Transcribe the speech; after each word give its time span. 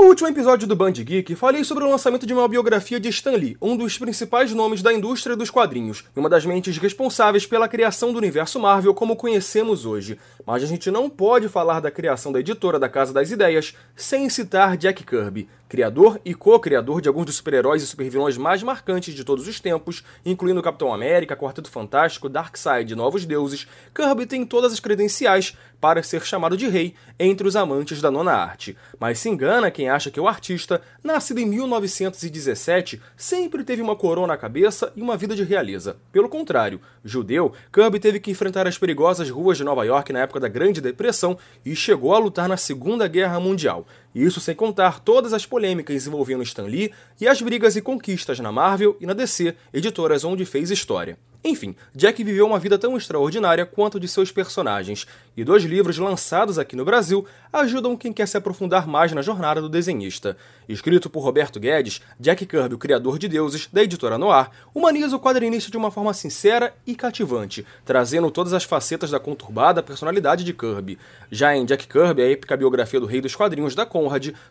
No 0.00 0.04
último 0.04 0.28
episódio 0.28 0.68
do 0.68 0.76
Band 0.76 0.92
Geek, 0.92 1.34
falei 1.34 1.64
sobre 1.64 1.82
o 1.82 1.90
lançamento 1.90 2.24
de 2.24 2.32
uma 2.32 2.46
biografia 2.46 3.00
de 3.00 3.08
Stan 3.08 3.32
Lee, 3.32 3.56
um 3.60 3.76
dos 3.76 3.98
principais 3.98 4.54
nomes 4.54 4.80
da 4.80 4.92
indústria 4.92 5.34
dos 5.34 5.50
quadrinhos 5.50 6.04
e 6.14 6.20
uma 6.20 6.28
das 6.28 6.46
mentes 6.46 6.78
responsáveis 6.78 7.44
pela 7.44 7.66
criação 7.66 8.12
do 8.12 8.18
universo 8.18 8.60
Marvel 8.60 8.94
como 8.94 9.16
conhecemos 9.16 9.84
hoje. 9.84 10.16
Mas 10.46 10.62
a 10.62 10.66
gente 10.66 10.88
não 10.88 11.10
pode 11.10 11.48
falar 11.48 11.80
da 11.80 11.90
criação 11.90 12.30
da 12.30 12.38
editora 12.38 12.78
da 12.78 12.88
Casa 12.88 13.12
das 13.12 13.32
Ideias 13.32 13.74
sem 13.96 14.30
citar 14.30 14.76
Jack 14.76 15.02
Kirby 15.02 15.48
criador 15.68 16.20
e 16.24 16.34
co-criador 16.34 17.00
de 17.00 17.08
alguns 17.08 17.26
dos 17.26 17.36
super-heróis 17.36 17.82
e 17.82 17.86
supervilões 17.86 18.36
mais 18.36 18.62
marcantes 18.62 19.14
de 19.14 19.22
todos 19.22 19.46
os 19.46 19.60
tempos, 19.60 20.02
incluindo 20.24 20.62
Capitão 20.62 20.92
América, 20.92 21.36
Quarteto 21.36 21.70
Fantástico, 21.70 22.28
Darkseid 22.28 22.92
e 22.92 22.96
Novos 22.96 23.26
Deuses, 23.26 23.68
Kirby 23.94 24.26
tem 24.26 24.46
todas 24.46 24.72
as 24.72 24.80
credenciais 24.80 25.56
para 25.80 26.02
ser 26.02 26.24
chamado 26.24 26.56
de 26.56 26.66
rei 26.66 26.94
entre 27.18 27.46
os 27.46 27.54
amantes 27.54 28.00
da 28.00 28.10
nona 28.10 28.32
arte. 28.32 28.76
Mas 28.98 29.18
se 29.18 29.28
engana 29.28 29.70
quem 29.70 29.87
acha 29.88 30.10
que 30.10 30.20
o 30.20 30.28
artista, 30.28 30.80
nascido 31.02 31.38
em 31.38 31.46
1917, 31.46 33.00
sempre 33.16 33.64
teve 33.64 33.82
uma 33.82 33.96
coroa 33.96 34.26
na 34.26 34.36
cabeça 34.36 34.92
e 34.94 35.02
uma 35.02 35.16
vida 35.16 35.34
de 35.34 35.44
realeza. 35.44 35.96
Pelo 36.12 36.28
contrário, 36.28 36.80
judeu, 37.04 37.52
Kirby 37.72 37.98
teve 37.98 38.20
que 38.20 38.30
enfrentar 38.30 38.66
as 38.66 38.78
perigosas 38.78 39.30
ruas 39.30 39.56
de 39.56 39.64
Nova 39.64 39.84
York 39.84 40.12
na 40.12 40.20
época 40.20 40.40
da 40.40 40.48
Grande 40.48 40.80
Depressão 40.80 41.38
e 41.64 41.74
chegou 41.74 42.14
a 42.14 42.18
lutar 42.18 42.48
na 42.48 42.56
Segunda 42.56 43.06
Guerra 43.06 43.40
Mundial. 43.40 43.86
Isso 44.14 44.40
sem 44.40 44.54
contar 44.54 45.00
todas 45.00 45.32
as 45.32 45.44
polêmicas 45.44 46.06
envolvendo 46.06 46.42
Stan 46.42 46.64
Lee 46.64 46.92
e 47.20 47.28
as 47.28 47.40
brigas 47.42 47.76
e 47.76 47.82
conquistas 47.82 48.38
na 48.40 48.50
Marvel 48.50 48.96
e 49.00 49.06
na 49.06 49.12
DC, 49.12 49.54
editoras 49.72 50.24
onde 50.24 50.44
fez 50.44 50.70
história. 50.70 51.18
Enfim, 51.44 51.76
Jack 51.94 52.22
viveu 52.24 52.46
uma 52.46 52.58
vida 52.58 52.76
tão 52.76 52.96
extraordinária 52.96 53.64
quanto 53.64 54.00
de 54.00 54.08
seus 54.08 54.32
personagens, 54.32 55.06
e 55.36 55.44
dois 55.44 55.62
livros 55.62 55.96
lançados 55.96 56.58
aqui 56.58 56.74
no 56.74 56.84
Brasil 56.84 57.24
ajudam 57.52 57.96
quem 57.96 58.12
quer 58.12 58.26
se 58.26 58.36
aprofundar 58.36 58.88
mais 58.88 59.12
na 59.12 59.22
jornada 59.22 59.62
do 59.62 59.68
desenhista. 59.68 60.36
Escrito 60.68 61.08
por 61.08 61.20
Roberto 61.20 61.60
Guedes, 61.60 62.02
Jack 62.18 62.44
Kirby, 62.44 62.74
o 62.74 62.78
criador 62.78 63.20
de 63.20 63.28
deuses, 63.28 63.68
da 63.72 63.84
editora 63.84 64.18
Noir, 64.18 64.50
humaniza 64.74 65.14
o 65.14 65.20
quadrinista 65.20 65.70
de 65.70 65.76
uma 65.76 65.92
forma 65.92 66.12
sincera 66.12 66.74
e 66.84 66.96
cativante, 66.96 67.64
trazendo 67.84 68.32
todas 68.32 68.52
as 68.52 68.64
facetas 68.64 69.12
da 69.12 69.20
conturbada 69.20 69.80
personalidade 69.80 70.42
de 70.42 70.52
Kirby. 70.52 70.98
Já 71.30 71.56
em 71.56 71.64
Jack 71.64 71.86
Kirby, 71.86 72.20
a 72.20 72.30
épica 72.32 72.56
biografia 72.56 72.98
do 72.98 73.06
rei 73.06 73.20
dos 73.20 73.36
quadrinhos 73.36 73.76
da 73.76 73.86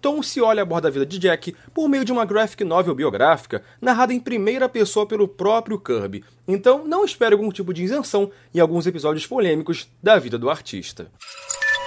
Tom 0.00 0.22
se 0.22 0.40
olha 0.40 0.62
a 0.62 0.64
borda 0.64 0.88
da 0.88 0.92
vida 0.92 1.06
de 1.06 1.18
Jack 1.18 1.54
por 1.74 1.88
meio 1.88 2.04
de 2.04 2.12
uma 2.12 2.24
graphic 2.24 2.64
novel 2.64 2.94
biográfica 2.94 3.62
narrada 3.80 4.12
em 4.12 4.20
primeira 4.20 4.68
pessoa 4.68 5.06
pelo 5.06 5.28
próprio 5.28 5.78
Kirby. 5.78 6.24
Então, 6.46 6.86
não 6.86 7.04
espere 7.04 7.34
algum 7.34 7.50
tipo 7.50 7.72
de 7.72 7.82
isenção 7.82 8.30
em 8.54 8.60
alguns 8.60 8.86
episódios 8.86 9.26
polêmicos 9.26 9.88
da 10.02 10.18
vida 10.18 10.38
do 10.38 10.50
artista. 10.50 11.10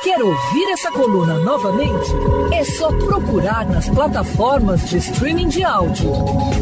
Quer 0.03 0.21
ouvir 0.21 0.69
essa 0.73 0.91
coluna 0.91 1.35
novamente? 1.39 2.11
É 2.53 2.61
só 2.65 2.89
procurar 2.89 3.65
nas 3.69 3.87
plataformas 3.87 4.89
de 4.89 4.97
streaming 4.97 5.47
de 5.47 5.63
áudio. 5.63 6.11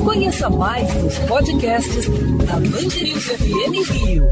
Conheça 0.03 0.47
mais 0.47 0.93
dos 0.93 1.17
podcasts 1.19 2.07
da 2.45 2.53
Band 2.57 2.91
FM 2.91 3.89
Rio. 3.89 4.27